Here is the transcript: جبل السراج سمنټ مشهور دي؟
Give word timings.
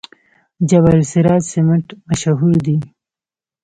جبل 0.69 0.95
السراج 1.03 1.43
سمنټ 1.53 1.85
مشهور 2.09 2.55
دي؟ 2.65 2.77